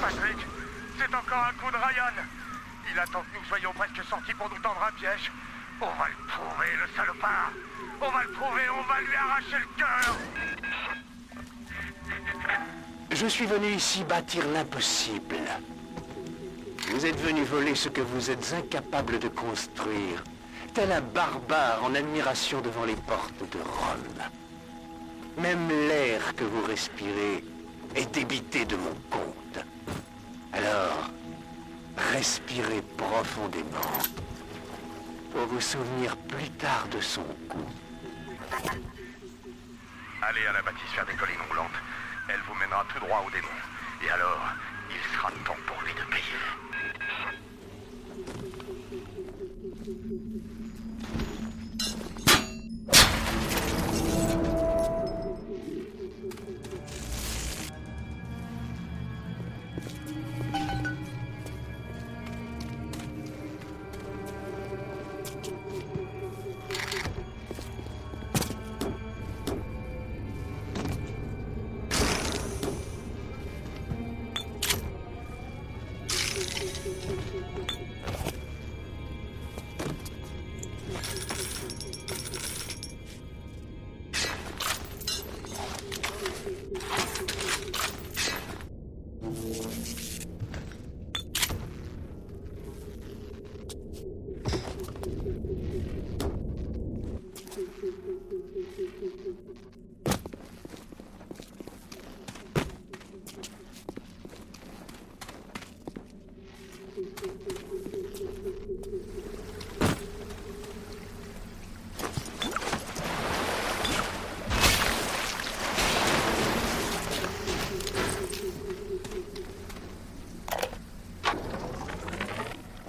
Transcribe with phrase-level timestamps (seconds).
[0.00, 0.38] Patrick,
[0.98, 2.24] c'est encore un coup de Ryan.
[2.90, 5.30] Il attend que nous soyons presque sortis pour nous tendre un piège.
[5.80, 7.52] On va le trouver, le salopard.
[8.00, 10.16] On va le trouver, on va lui arracher le cœur.
[13.10, 15.36] Je suis venu ici bâtir l'impossible.
[16.90, 20.24] Vous êtes venu voler ce que vous êtes incapable de construire,
[20.72, 24.22] tel un barbare en admiration devant les portes de Rome.
[25.36, 27.44] Même l'air que vous respirez
[27.98, 29.58] est débité de mon compte.
[30.52, 31.10] Alors,
[32.12, 33.98] respirez profondément
[35.32, 37.68] pour vous souvenir plus tard de son coup.
[40.22, 41.78] Allez à la bâtisse vers des collines roulantes.
[42.28, 43.58] Elle vous mènera tout droit au démon.
[44.04, 44.42] Et alors,
[44.90, 46.67] il sera temps pour lui de payer.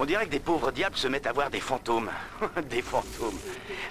[0.10, 2.10] Dirait que des pauvres diables se mettent à voir des fantômes.
[2.72, 3.38] des fantômes.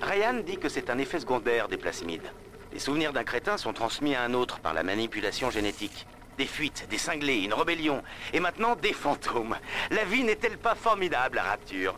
[0.02, 2.32] Ryan dit que c'est un effet secondaire des plasmides.
[2.72, 6.08] Les souvenirs d'un crétin sont transmis à un autre par la manipulation génétique.
[6.36, 8.02] Des fuites, des cinglés, une rébellion.
[8.32, 9.56] Et maintenant, des fantômes.
[9.92, 11.96] La vie n'est-elle pas formidable à Rapture?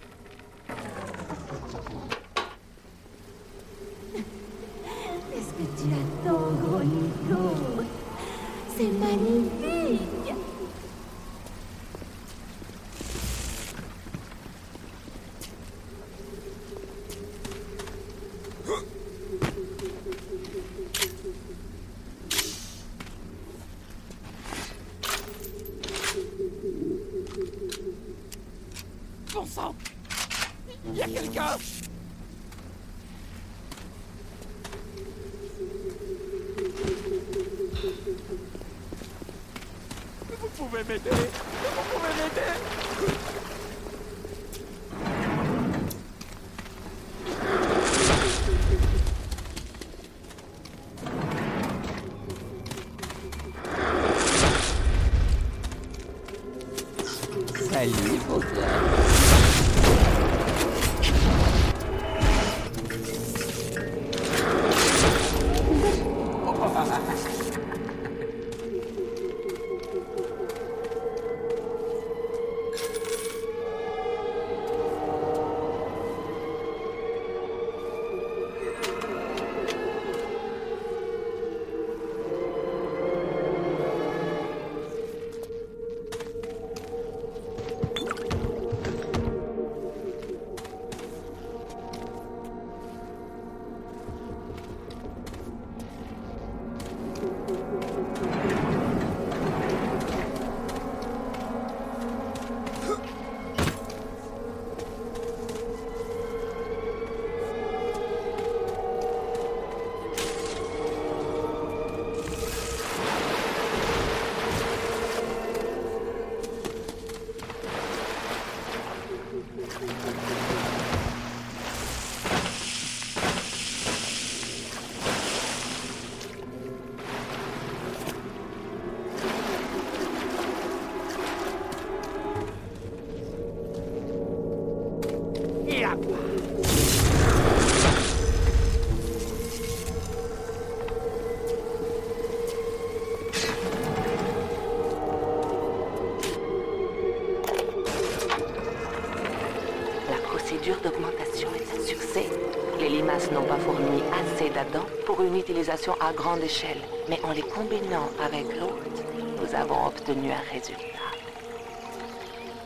[156.01, 159.05] À grande échelle, mais en les combinant avec l'hôte,
[159.41, 161.11] nous avons obtenu un résultat.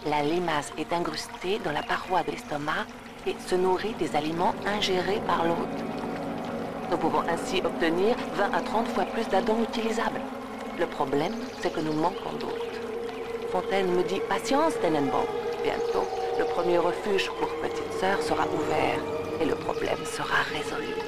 [0.07, 2.85] La limace est incrustée dans la paroi de l'estomac
[3.27, 5.81] et se nourrit des aliments ingérés par l'hôte.
[6.91, 10.21] Nous pouvons ainsi obtenir 20 à 30 fois plus d'Adam utilisables.
[10.79, 12.81] Le problème, c'est que nous manquons d'hôtes.
[13.51, 15.25] Fontaine me dit Patience, Tenenbaum.
[15.63, 16.07] Bientôt,
[16.39, 19.01] le premier refuge pour petite sœur sera ouvert
[19.41, 21.04] et le problème sera résolu.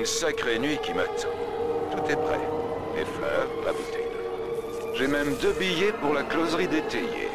[0.00, 1.28] Une sacrée nuit qui m'attend.
[1.92, 2.40] Tout est prêt.
[2.96, 7.28] Les fleurs, la bouteille J'ai même deux billets pour la closerie d'étayer.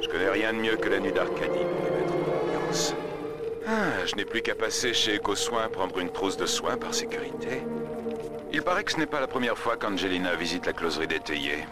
[0.00, 2.94] Je connais rien de mieux que la nuit d'Arcadie pour me mettre en ambiance.
[3.66, 7.64] Ah, je n'ai plus qu'à passer chez EcoSoin prendre une trousse de soins par sécurité.
[8.52, 11.64] Il paraît que ce n'est pas la première fois qu'Angelina visite la closerie d'étayer.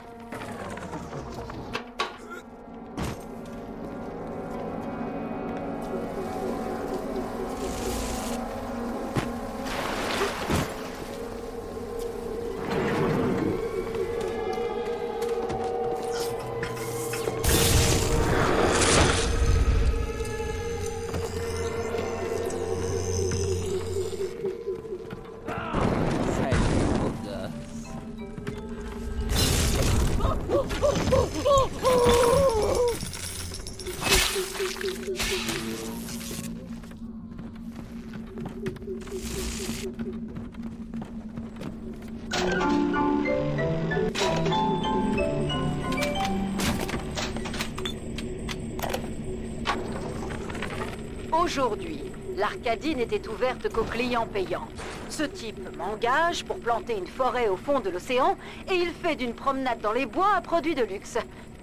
[52.74, 54.66] N'était ouverte qu'aux clients payants.
[55.08, 58.36] Ce type m'engage pour planter une forêt au fond de l'océan
[58.68, 61.16] et il fait d'une promenade dans les bois un produit de luxe.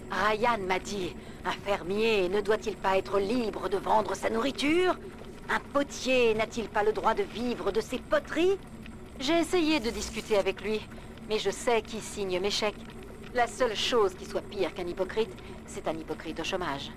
[0.10, 1.14] Ryan m'a dit,
[1.46, 4.96] un fermier ne doit-il pas être libre de vendre sa nourriture?
[5.50, 8.58] Un potier n'a-t-il pas le droit de vivre de ses poteries?
[9.20, 10.80] J'ai essayé de discuter avec lui,
[11.28, 12.80] mais je sais qui signe mes chèques.
[13.36, 15.36] La seule chose qui soit pire qu'un hypocrite,
[15.68, 16.92] c'est un hypocrite au chômage.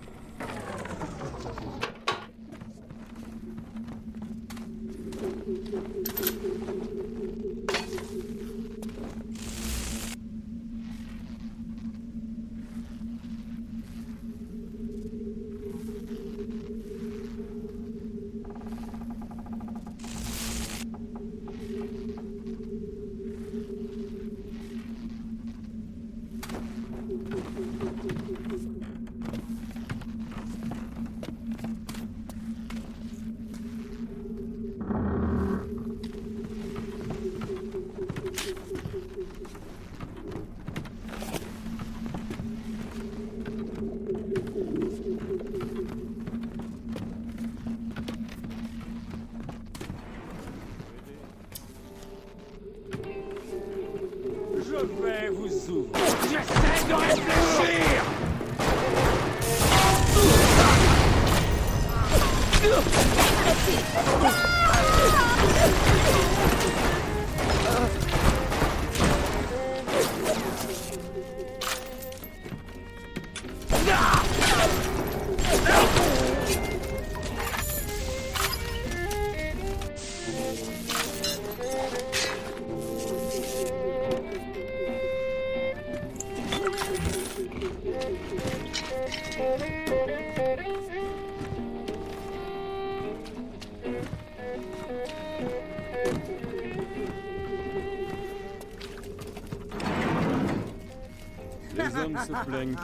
[102.37, 102.77] Les hommes se plaignent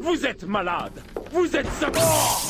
[0.00, 0.92] Vous êtes malade.
[1.32, 2.49] Vous êtes mort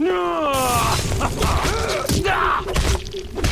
[0.00, 0.52] No!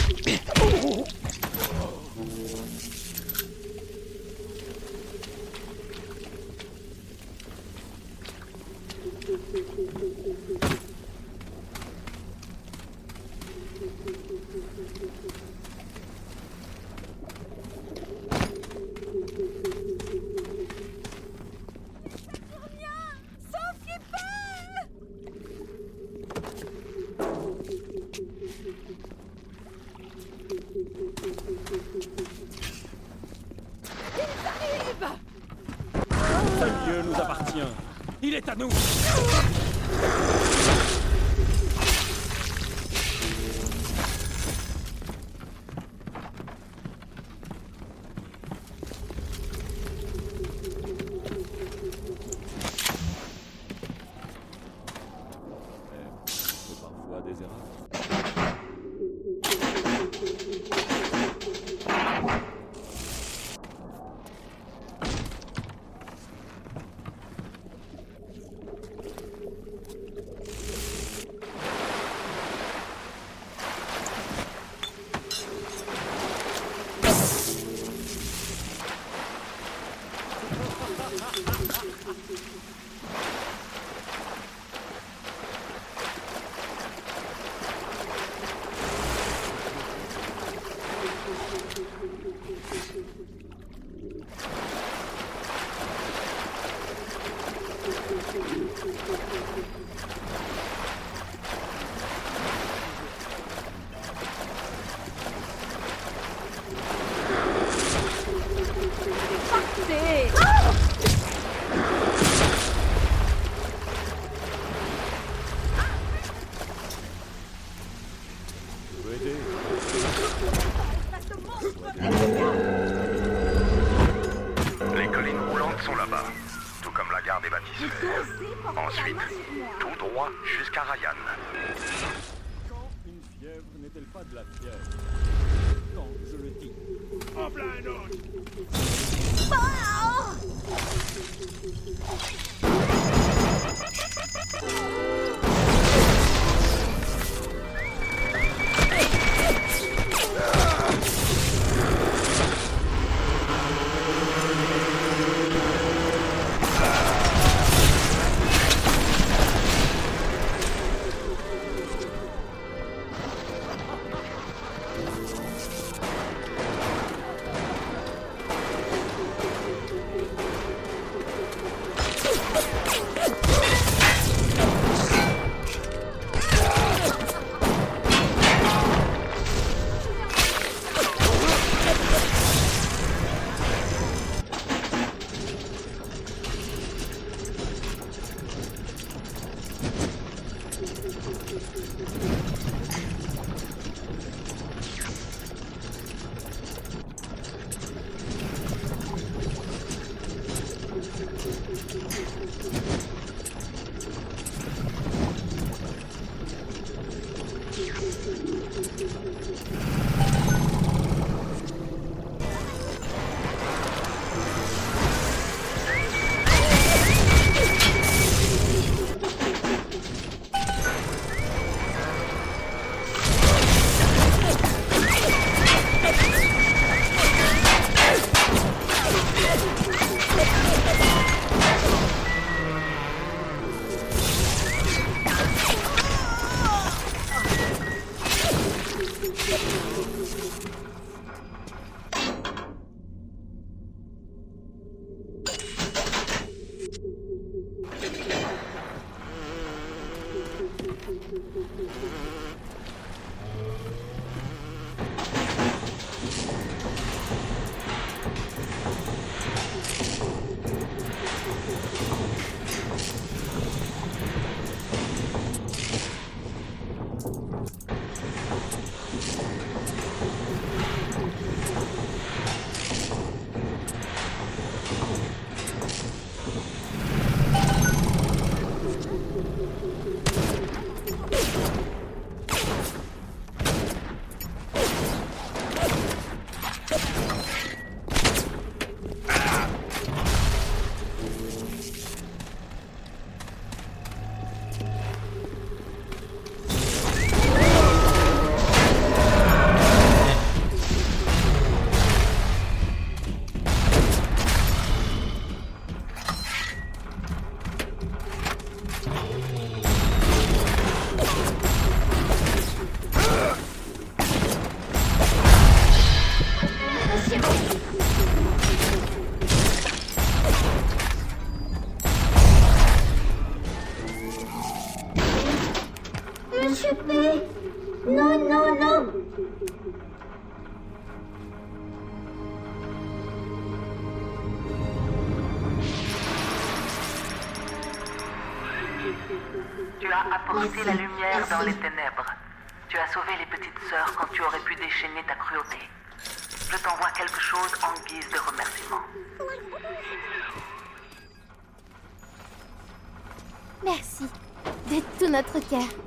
[355.69, 356.06] tout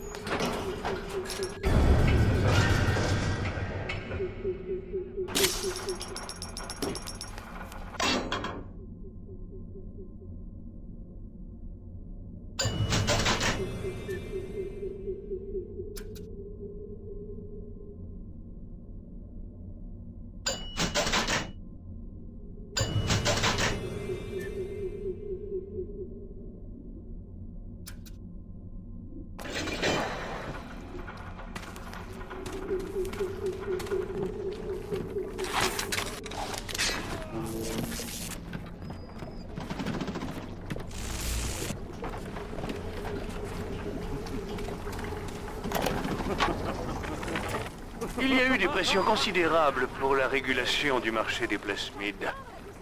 [48.60, 52.34] des pressions considérables pour la régulation du marché des plasmides.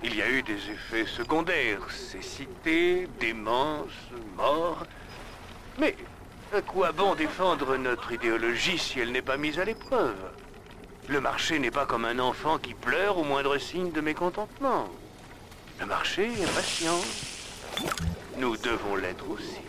[0.03, 3.91] Il y a eu des effets secondaires, cécité, démence,
[4.35, 4.87] mort.
[5.77, 5.95] Mais
[6.51, 10.17] À quoi bon défendre notre idéologie si elle n'est pas mise à l'épreuve?
[11.09, 14.89] Le marché n'est pas comme un enfant qui pleure au moindre signe de mécontentement.
[15.79, 16.99] Le marché est patient.
[18.37, 19.66] Nous devons l'être aussi.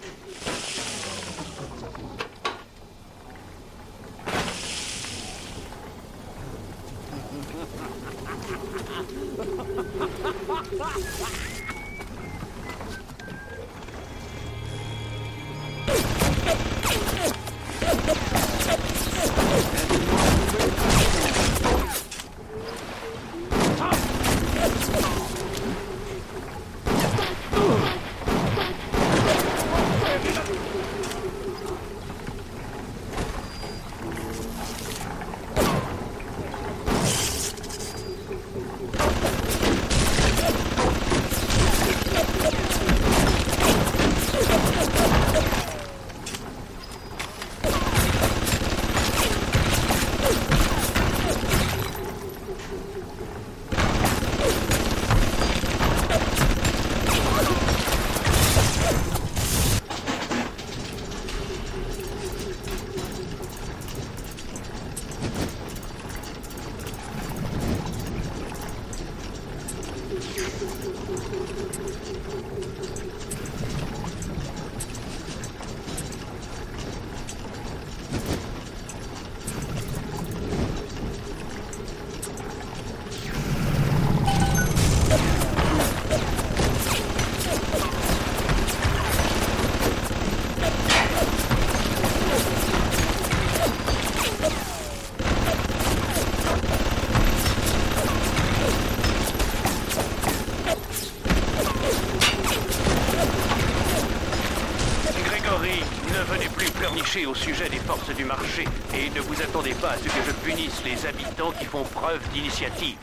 [109.39, 112.97] Vous attendez pas à ce que je punisse les habitants qui font preuve d'initiative.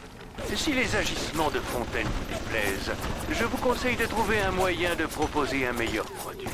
[0.53, 2.91] Si les agissements de Fontaine vous déplaisent,
[3.31, 6.49] je vous conseille de trouver un moyen de proposer un meilleur produit.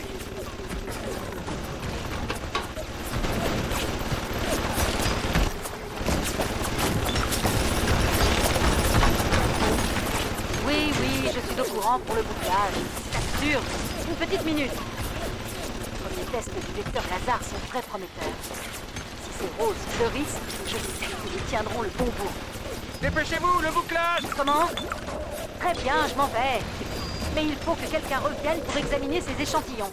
[10.67, 12.77] Oui, oui, je suis au courant pour le bouclage.
[13.11, 13.63] C'est absurde.
[14.07, 14.71] Une petite minute.
[16.17, 18.30] Les tests du vecteur Lazare sont très prometteurs.
[20.01, 22.31] Je sais que nous tiendrons le bon bout.
[23.03, 24.65] Dépêchez-vous, le bouclage Comment?
[25.59, 26.59] Très bien, je m'en vais.
[27.35, 29.91] Mais il faut que quelqu'un revienne pour examiner ces échantillons.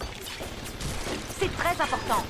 [1.39, 2.23] C'est très important.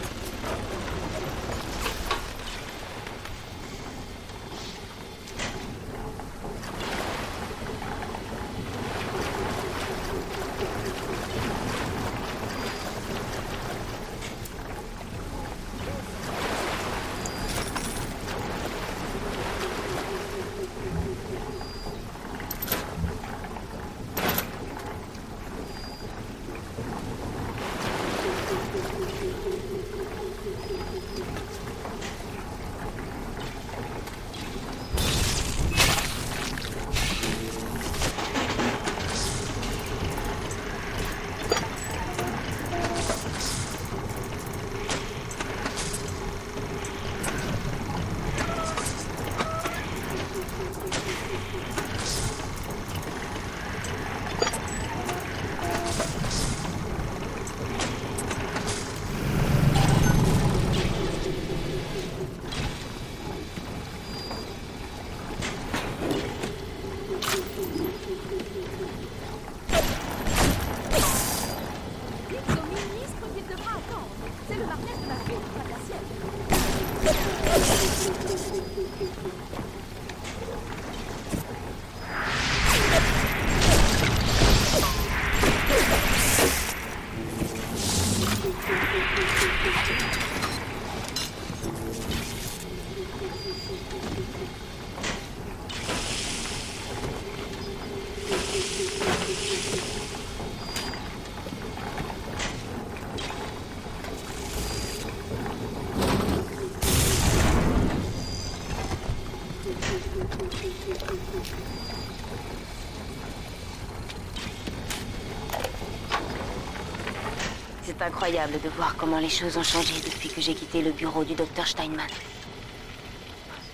[118.00, 121.26] C'est incroyable de voir comment les choses ont changé depuis que j'ai quitté le bureau
[121.26, 122.08] du docteur Steinman.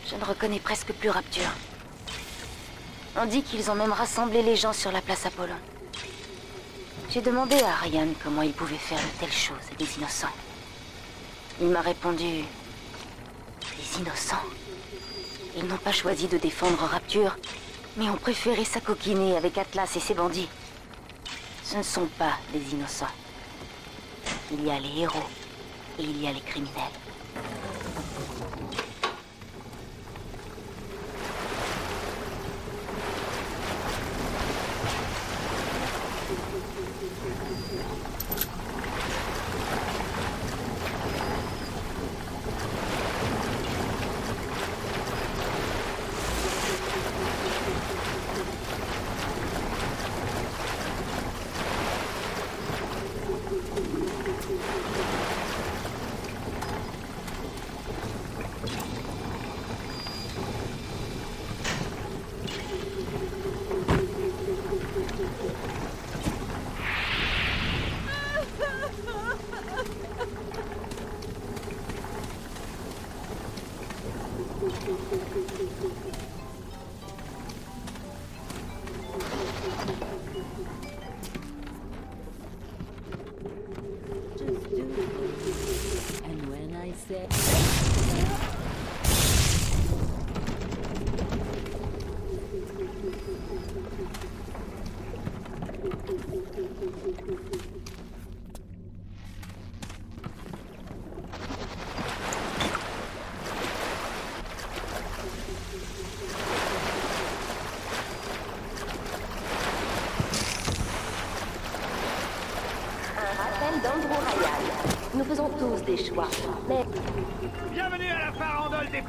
[0.10, 1.52] Je ne reconnais presque plus Rapture.
[3.16, 5.54] On dit qu'ils ont même rassemblé les gens sur la place Apollon.
[7.12, 10.36] J'ai demandé à Ryan comment il pouvait faire de telles choses à des innocents.
[11.62, 12.46] Il m'a répondu...
[13.78, 14.44] Les innocents.
[15.56, 17.38] Ils n'ont pas choisi de défendre Rapture,
[17.96, 20.50] mais ont préféré s'acoquiner avec Atlas et ses bandits.
[21.64, 23.06] Ce ne sont pas les innocents.
[24.52, 25.28] Il y a les héros
[25.98, 27.05] et il y a les criminels.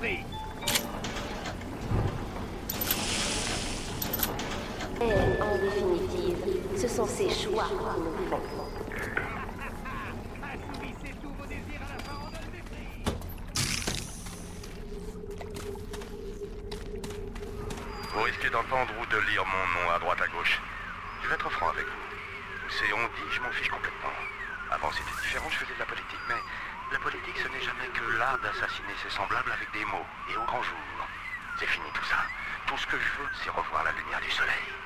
[0.01, 0.18] Mais,
[5.40, 6.37] en définitive,
[6.77, 8.37] ce sont ces choix nous
[18.12, 20.61] Vous risquez d'entendre ou de lire mon nom à droite à gauche.
[21.22, 21.92] Je vais être franc avec vous.
[22.70, 24.11] C'est on dit, je m'en fiche complètement.
[24.70, 26.35] Avant c'était différent, je faisais de la politique, mais
[26.92, 30.44] la politique ce n'est jamais que l'art d'assassiner ses semblables avec des mots et au
[30.44, 30.79] grand jour.
[31.59, 32.18] C'est fini tout ça.
[32.66, 34.86] Tout ce que je veux, c'est revoir la lumière du soleil.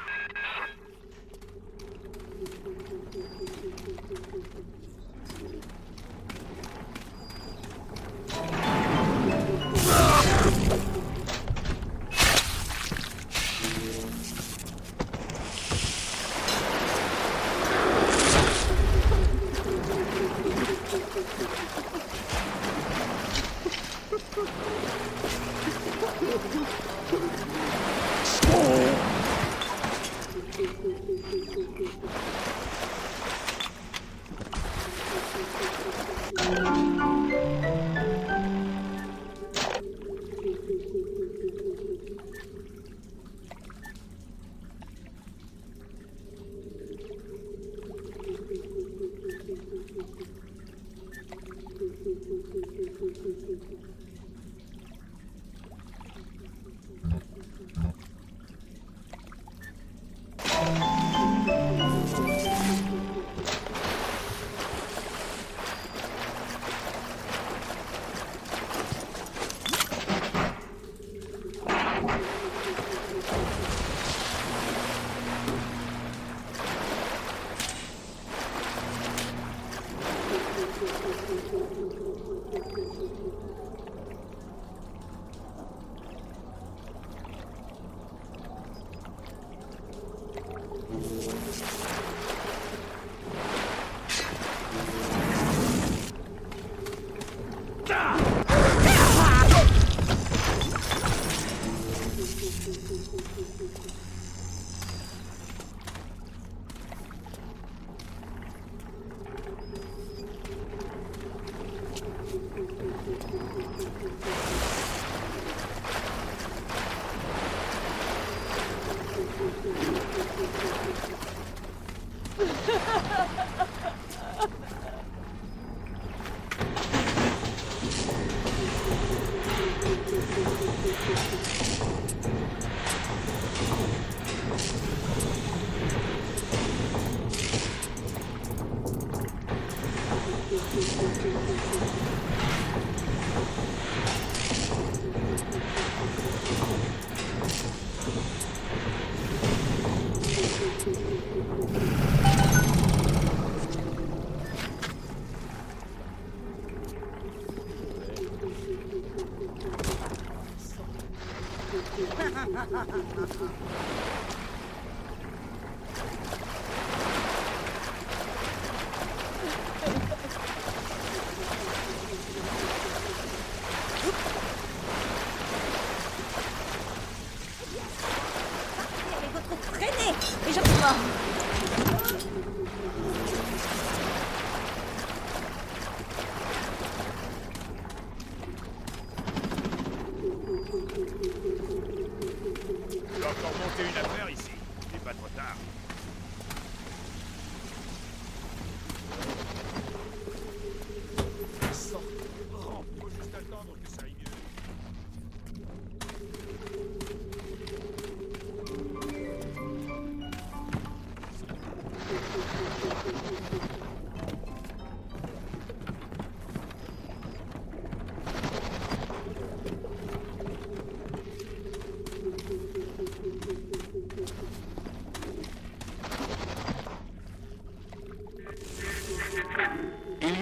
[163.21, 163.60] Avec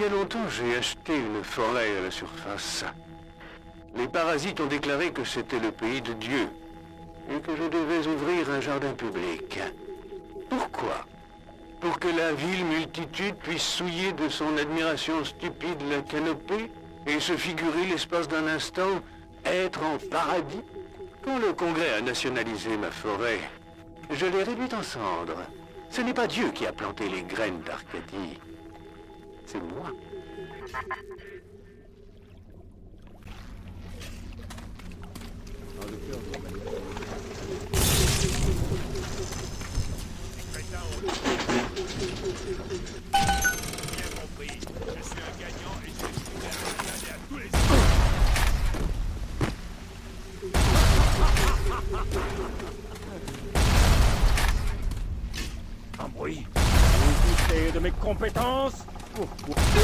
[0.01, 2.85] Il longtemps, j'ai acheté une forêt à la surface.
[3.97, 6.47] Les parasites ont déclaré que c'était le pays de Dieu
[7.29, 9.59] et que je devais ouvrir un jardin public.
[10.49, 11.05] Pourquoi?
[11.81, 16.71] Pour que la ville multitude puisse souiller de son admiration stupide la canopée
[17.05, 19.01] et se figurer l'espace d'un instant
[19.43, 20.63] être en paradis?
[21.25, 23.41] Quand le Congrès a nationalisé ma forêt,
[24.11, 25.43] je l'ai réduite en cendres.
[25.89, 28.39] Ce n'est pas Dieu qui a planté les graines d'Arcadie.
[29.51, 29.91] C'est moi.
[55.97, 56.45] Un bruit.
[56.53, 58.85] Vous de mes compétences
[59.17, 59.79] Oh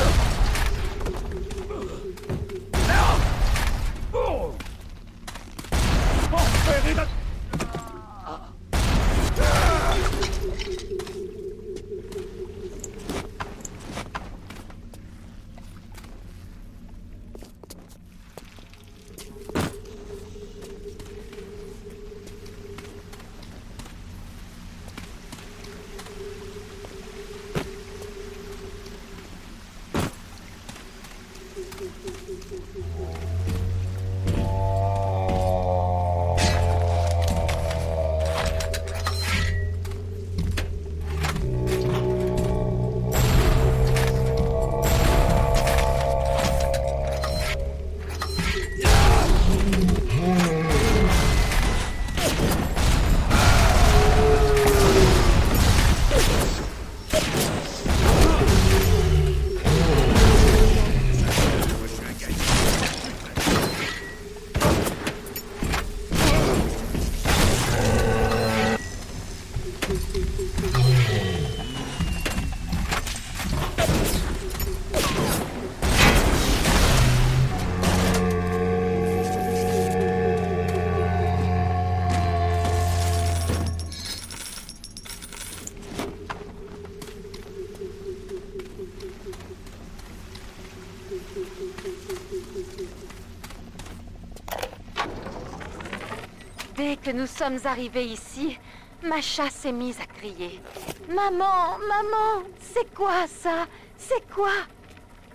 [97.05, 98.57] que nous sommes arrivés ici,
[99.03, 100.59] Macha s'est mise à crier.
[101.07, 103.67] Maman, maman, c'est quoi ça?
[103.95, 104.49] C'est quoi?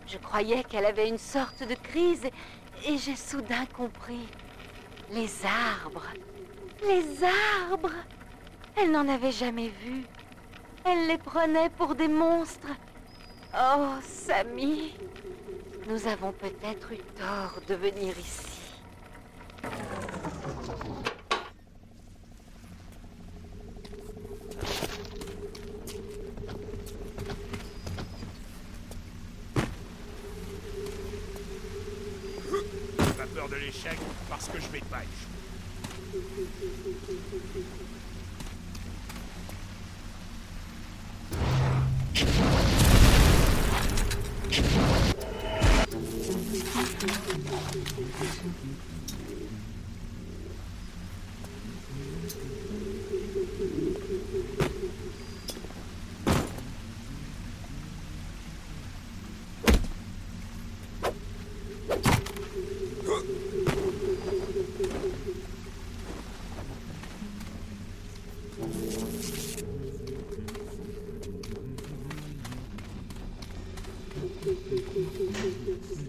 [0.04, 2.24] Je croyais qu'elle avait une sorte de crise
[2.84, 4.26] et j'ai soudain compris.
[5.12, 6.08] Les arbres.
[6.82, 7.04] Les
[7.70, 7.94] arbres?
[8.74, 10.02] Elle n'en avait jamais vu.
[10.84, 12.74] Elle les prenait pour des monstres.
[13.54, 14.96] Oh, Samy,
[15.88, 18.50] nous avons peut-être eu tort de venir ici.
[33.16, 33.98] Pas peur de l'échec
[34.28, 35.02] parce que je vais pas
[48.12, 48.89] Thank.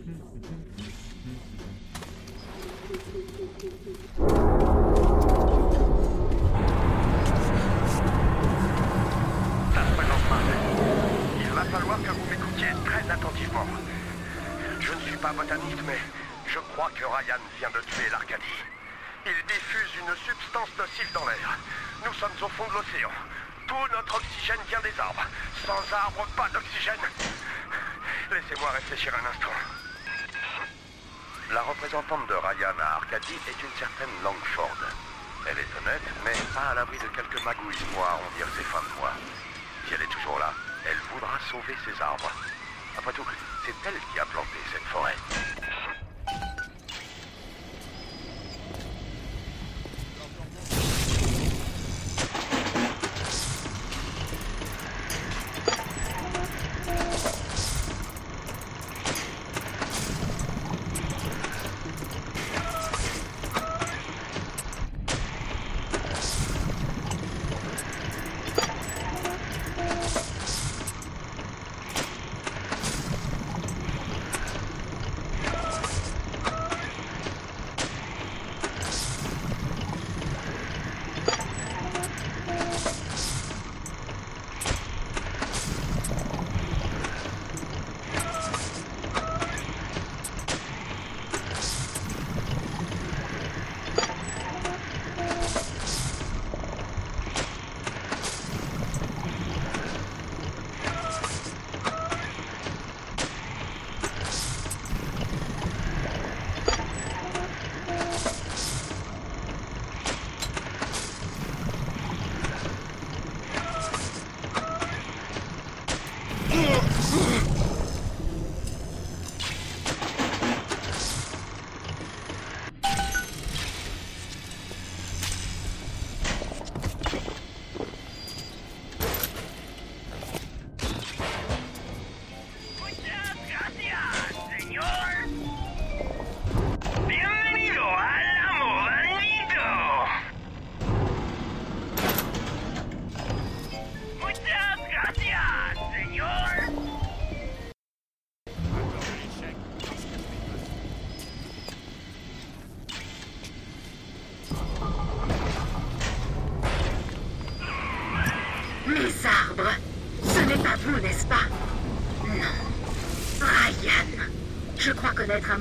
[0.01, 0.07] Ça
[9.85, 10.21] se présente.
[11.39, 13.67] Il va falloir que vous m'écoutiez très attentivement.
[14.79, 15.99] Je ne suis pas botaniste, mais
[16.47, 18.43] je crois que Ryan vient de tuer l'Arcadie.
[19.27, 21.59] Il diffuse une substance nocive dans l'air.
[22.03, 23.11] Nous sommes au fond de l'océan.
[23.67, 25.27] Tout notre oxygène vient des arbres.
[25.67, 27.05] Sans arbres, pas d'oxygène.
[28.31, 29.80] Laissez-moi réfléchir un instant.
[31.53, 34.77] La représentante de Ryan à Arcadie est une certaine Langford.
[35.45, 39.01] Elle est honnête, mais pas à l'abri de quelques magouilles on dire ses fins de
[39.01, 39.11] mois.
[39.85, 40.53] Si elle est toujours là,
[40.85, 42.31] elle voudra sauver ses arbres.
[42.97, 43.25] Après tout,
[43.65, 45.15] c'est elle qui a planté cette forêt.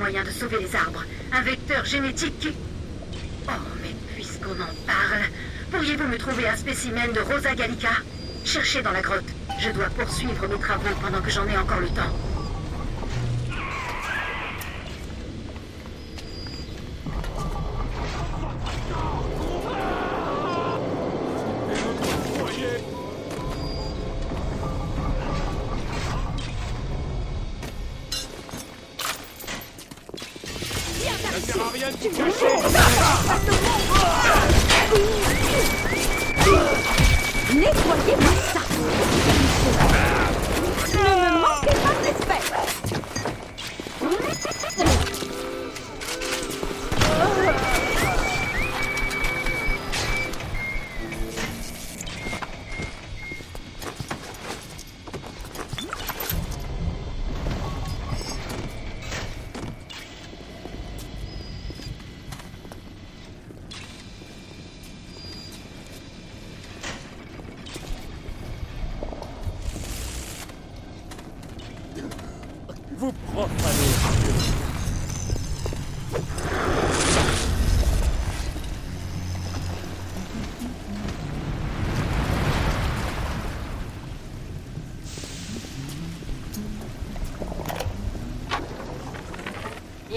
[0.00, 1.04] Moyen de sauver les arbres.
[1.30, 2.52] Un vecteur génétique qui...
[3.46, 5.24] Oh, mais puisqu'on en parle,
[5.70, 7.90] pourriez-vous me trouver un spécimen de Rosa gallica?
[8.44, 9.30] Cherchez dans la grotte.
[9.60, 12.29] Je dois poursuivre mes travaux pendant que j'en ai encore le temps.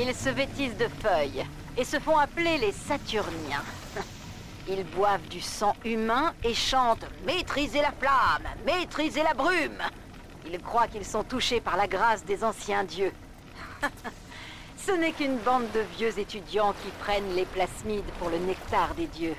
[0.06, 1.46] Ils se vêtissent de feuilles
[1.78, 3.64] et se font appeler les Saturniens.
[4.68, 9.82] Ils boivent du sang humain et chantent Maîtriser la flamme, maîtriser la brume.
[10.46, 13.14] Ils croient qu'ils sont touchés par la grâce des anciens dieux.
[14.78, 19.08] Ce n'est qu'une bande de vieux étudiants qui prennent les plasmides pour le nectar des
[19.08, 19.36] dieux.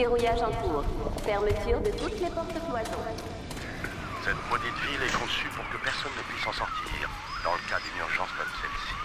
[0.00, 0.80] Verrouillage en cours.
[1.26, 3.04] Fermeture de toutes les portes cloisons.
[4.24, 7.04] Cette maudite ville est conçue pour que personne ne puisse en sortir,
[7.44, 8.96] dans le cas d'une urgence comme celle-ci.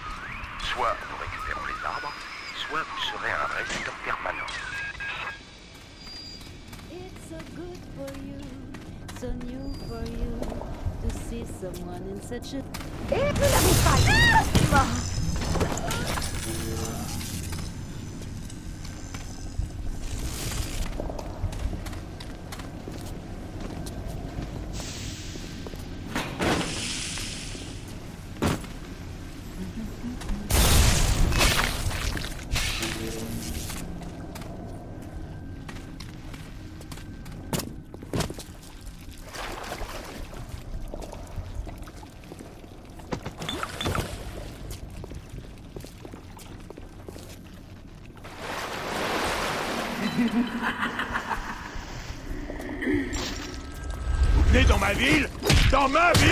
[0.72, 2.08] Soit nous récupérons les arbres,
[2.56, 4.48] soit vous serez un résident permanent.
[6.90, 8.40] It's so good for you,
[9.20, 10.32] so new for you
[11.04, 12.64] to see someone in such a.
[13.12, 13.52] Et plus
[14.72, 14.86] la Ah
[55.86, 56.25] I'm happy.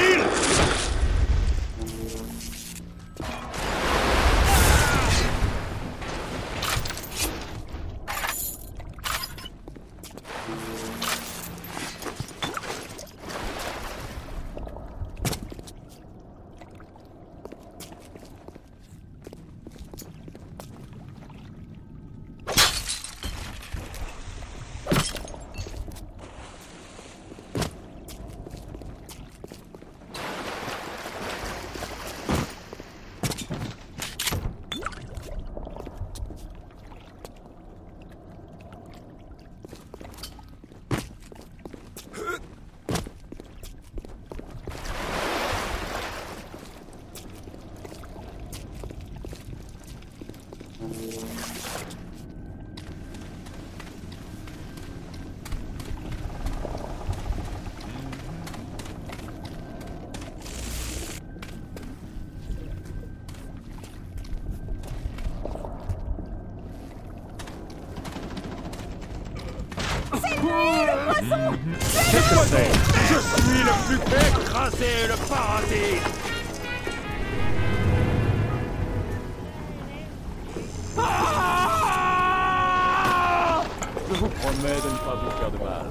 [70.15, 72.71] Dans ma ville C'est quoi c'est
[73.09, 76.09] Je suis le plus écrasé, le parasite
[82.27, 83.63] Ah
[84.09, 85.87] Je vous promets de ne pas vous faire de mal.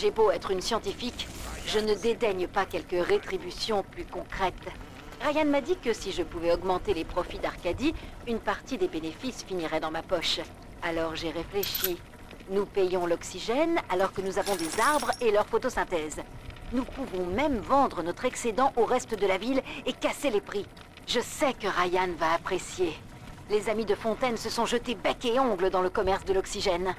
[0.00, 1.28] J'ai beau être une scientifique,
[1.66, 4.54] je ne dédaigne pas quelques rétributions plus concrètes.
[5.20, 7.94] Ryan m'a dit que si je pouvais augmenter les profits d'Arcadie,
[8.26, 10.40] une partie des bénéfices finirait dans ma poche.
[10.80, 11.98] Alors j'ai réfléchi.
[12.48, 16.22] Nous payons l'oxygène alors que nous avons des arbres et leur photosynthèse.
[16.72, 20.64] Nous pouvons même vendre notre excédent au reste de la ville et casser les prix.
[21.06, 22.94] Je sais que Ryan va apprécier.
[23.50, 26.94] Les amis de Fontaine se sont jetés bec et ongle dans le commerce de l'oxygène.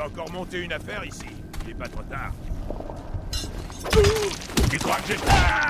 [0.00, 1.26] Peux encore monter une affaire ici.
[1.64, 2.32] Il est pas trop tard.
[4.70, 5.69] Tu crois que j'ai...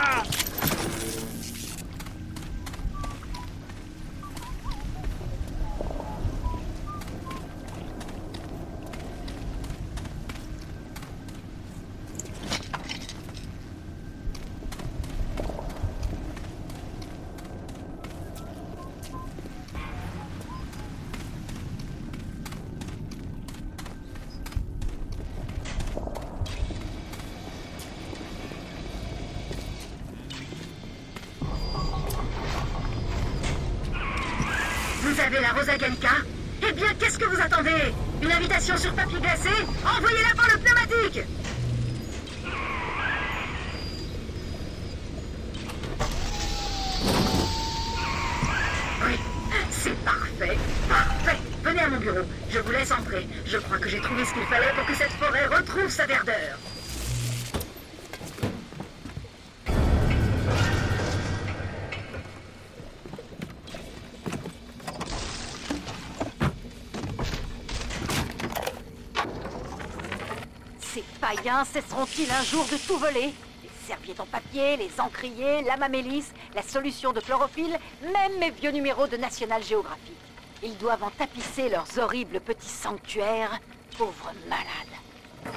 [71.20, 73.32] païens cesseront-ils un jour de tout voler?
[73.62, 78.70] Les serviettes en papier, les encriers, la mamélis, la solution de chlorophylle, même mes vieux
[78.70, 80.16] numéros de National Geographic.
[80.62, 83.58] Ils doivent en tapisser leurs horribles petits sanctuaires.
[83.96, 85.54] Pauvres malades.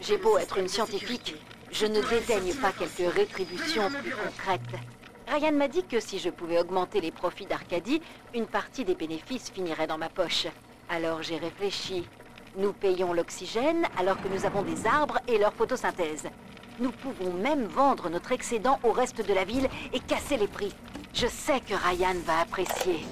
[0.00, 1.34] J'ai beau être une scientifique,
[1.72, 4.80] je ne dédaigne pas quelques rétributions plus concrètes.
[5.28, 8.00] Ryan m'a dit que si je pouvais augmenter les profits d'Arcadie,
[8.32, 10.46] une partie des bénéfices finirait dans ma poche.
[10.88, 12.06] Alors j'ai réfléchi.
[12.56, 16.28] Nous payons l'oxygène alors que nous avons des arbres et leur photosynthèse.
[16.78, 20.74] Nous pouvons même vendre notre excédent au reste de la ville et casser les prix.
[21.12, 23.04] Je sais que Ryan va apprécier.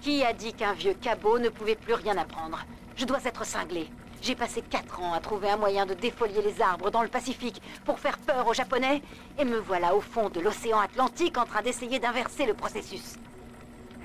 [0.00, 2.64] Qui a dit qu'un vieux cabot ne pouvait plus rien apprendre?
[2.96, 3.88] Je dois être cinglé.
[4.22, 7.62] J'ai passé quatre ans à trouver un moyen de défolier les arbres dans le Pacifique
[7.84, 9.02] pour faire peur aux Japonais,
[9.38, 13.14] et me voilà au fond de l'océan Atlantique en train d'essayer d'inverser le processus.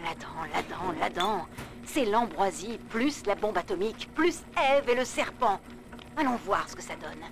[0.03, 1.45] Dent, la dent.
[1.85, 5.59] C'est l'ambroisie, plus la bombe atomique, plus Ève et le serpent.
[6.17, 7.23] Allons voir ce que ça donne.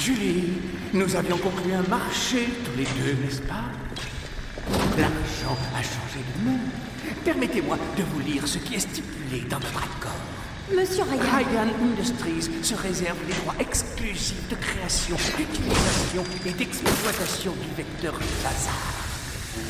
[0.00, 0.44] Julie,
[0.94, 3.64] nous avions conclu un marché tous les deux, n'est-ce pas?
[4.96, 6.58] L'argent a changé de nom.
[7.22, 10.16] Permettez-moi de vous lire ce qui est stipulé dans notre accord.
[10.74, 11.20] Monsieur Ryan.
[11.20, 18.94] Ryan Industries se réserve les droits exclusifs de création, d'utilisation et d'exploitation du vecteur Lazare.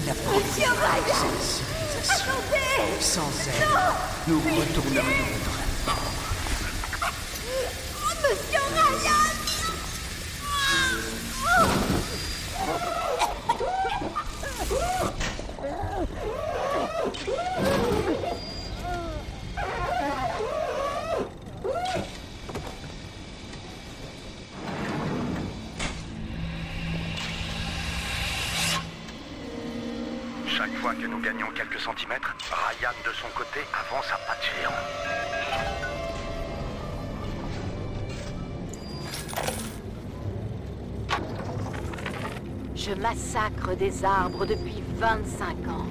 [0.06, 1.26] La Monsieur Ryan.
[2.08, 3.68] Attendez Sans elle,
[4.28, 5.49] nous retournerions
[44.04, 45.86] arbres depuis 25 ans.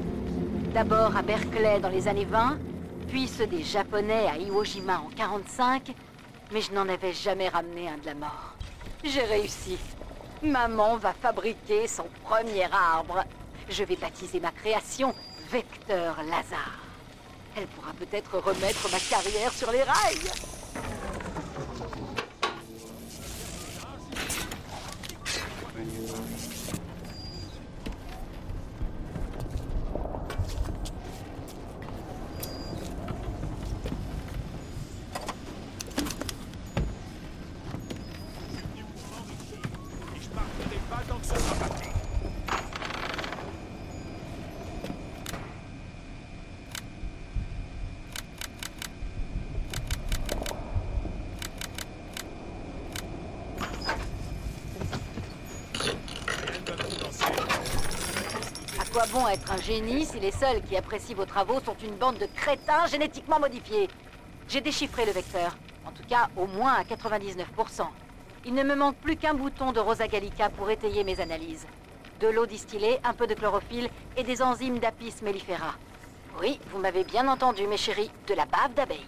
[0.73, 2.57] D'abord à Berkeley dans les années 20,
[3.07, 5.93] puis ceux des Japonais à Iwo Jima en 45,
[6.51, 8.55] mais je n'en avais jamais ramené un de la mort.
[9.03, 9.77] J'ai réussi.
[10.41, 13.23] Maman va fabriquer son premier arbre.
[13.69, 15.13] Je vais baptiser ma création
[15.51, 16.79] Vecteur Lazare.
[17.55, 20.31] Elle pourra peut-être remettre ma carrière sur les rails.
[40.15, 41.89] Et je partirai pas tant que ça sera pas fait.
[59.09, 62.19] À bon être un génie si les seuls qui apprécient vos travaux sont une bande
[62.19, 63.87] de crétins génétiquement modifiés
[64.47, 65.57] J'ai déchiffré le vecteur.
[65.85, 67.87] En tout cas, au moins à 99%.
[68.45, 71.65] Il ne me manque plus qu'un bouton de Rosa Gallica pour étayer mes analyses.
[72.19, 75.73] De l'eau distillée, un peu de chlorophylle et des enzymes d'Apis mellifera.
[76.39, 78.99] Oui, vous m'avez bien entendu, mes chéris, de la bave d'abeille.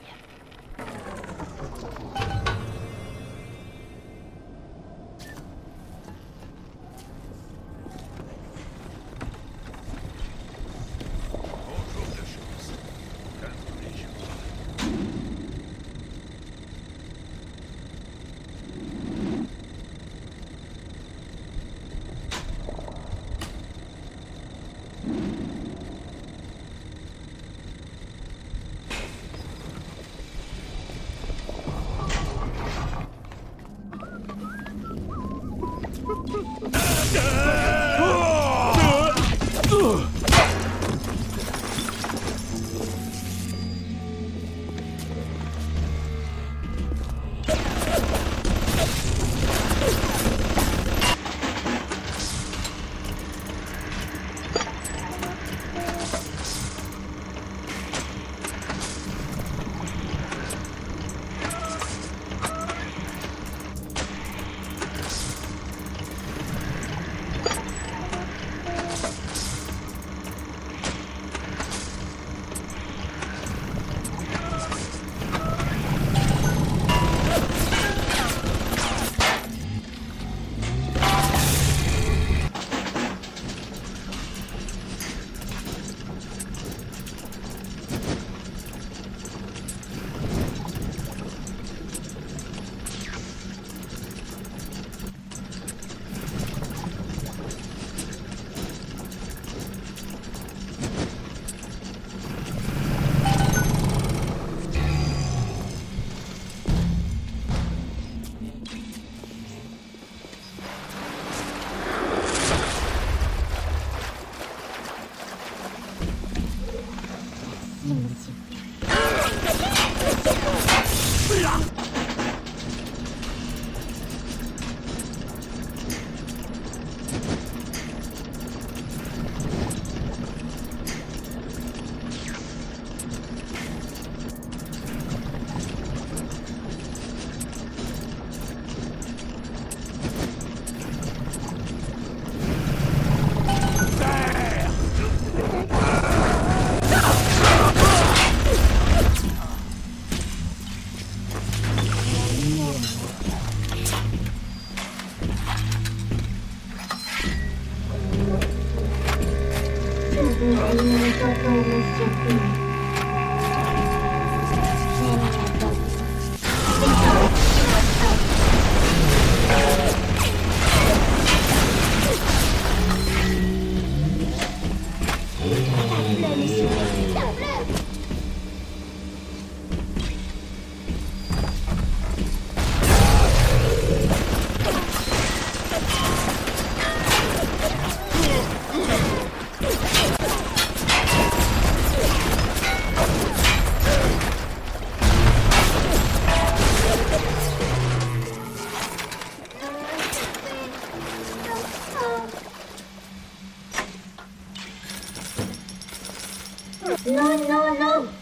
[207.05, 208.20] Non, non, non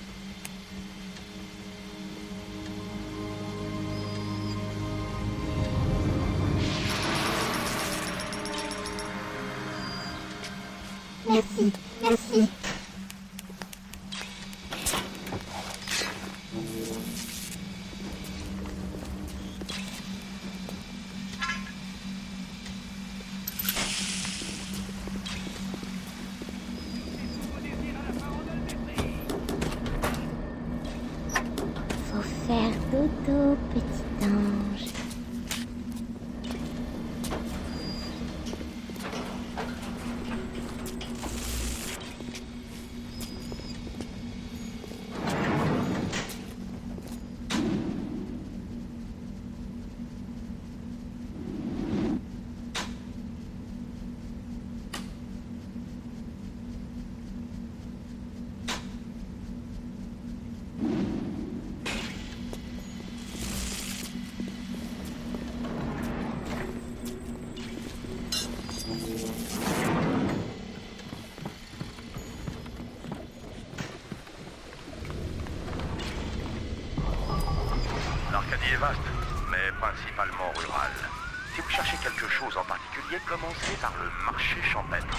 [81.55, 85.17] Si vous cherchez quelque chose en particulier, commencez par le marché champêtre.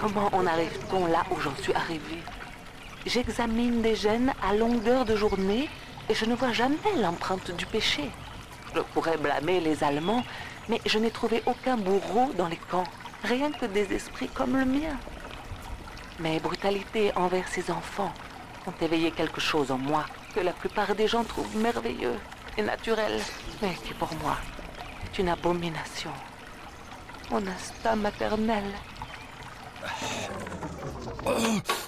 [0.00, 2.22] Comment en arrive-t-on là où j'en suis arrivé
[3.04, 5.68] J'examine des gènes à longueur de journée
[6.08, 8.08] et je ne vois jamais l'empreinte du péché.
[8.76, 10.22] Je pourrais blâmer les Allemands,
[10.68, 12.84] mais je n'ai trouvé aucun bourreau dans les camps,
[13.24, 14.96] rien que des esprits comme le mien.
[16.20, 18.12] Mes brutalités envers ces enfants
[18.68, 22.18] ont éveillé quelque chose en moi que la plupart des gens trouvent merveilleux
[22.56, 23.20] et naturel,
[23.62, 24.36] mais qui pour moi
[25.04, 26.12] est une abomination?
[27.32, 28.64] Mon instinct maternel.
[31.26, 31.62] Oh.